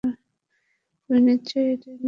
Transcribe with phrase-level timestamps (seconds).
[0.03, 1.91] তুমিই নিশ্চয় এটা এনেছো।